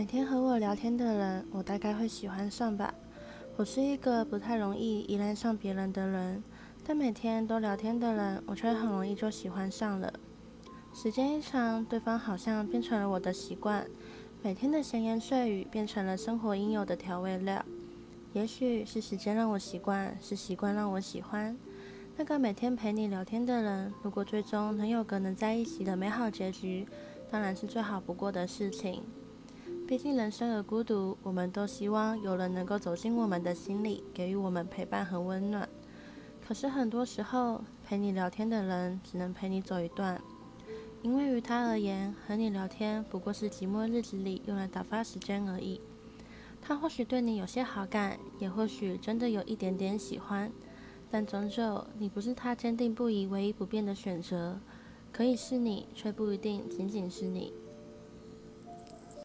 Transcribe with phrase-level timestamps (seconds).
[0.00, 2.94] 每天和我聊天的人，我大概会喜欢上吧。
[3.56, 6.42] 我是一个不太容易依赖上别人的人，
[6.86, 10.10] 但每天都聊天的人，我却很容易就喜欢上了。
[10.94, 13.86] 时间一长，对方好像变成了我的习惯，
[14.42, 17.62] 每天的闲言碎语变成了生活应有的调味料。
[18.32, 21.54] 也许是时间让我习惯，是习惯让我喜欢。
[22.16, 26.86] 那个每天陪你聊天的人，如果最终能有个能在一起的美好结局，
[27.30, 29.02] 当然是最好不过的事情。
[29.90, 35.68] 毕竟人生而孤独，我们都希望有人能够走进我们的心里，给予我们陪伴和温暖。
[36.40, 40.22] 可是很多时候，陪你聊天的人只能陪你走一段，
[41.02, 45.80] 因为于他而言，和你聊天不过是寂寞日子里用来打发时间而已。
[46.62, 50.52] 他或许对你有些好感，也或许真的有一点点喜欢，
[51.10, 54.60] 但终究你不是他坚定不移、唯一不变的选择。
[55.10, 57.52] 可以是你，却不一定仅仅是你。